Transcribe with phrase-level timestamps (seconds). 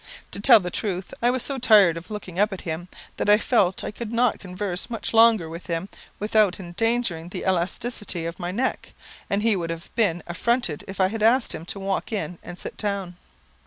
[0.31, 3.37] To tell the truth, I was so tired of looking up at him, that I
[3.37, 8.39] felt that I could not converse much longer with him without endangering the elasticity of
[8.39, 8.93] my neck,
[9.29, 12.57] and he would have been affronted if I had asked him to walk in and
[12.57, 13.17] sit down.